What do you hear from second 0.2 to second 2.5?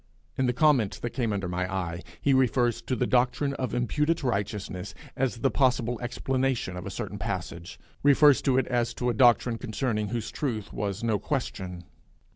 In the comment that came under my eye, he